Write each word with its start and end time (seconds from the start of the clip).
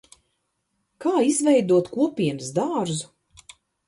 Kā 1.05 1.11
izveidot 1.31 1.91
kopienas 1.97 2.49
dārzu? 2.57 2.99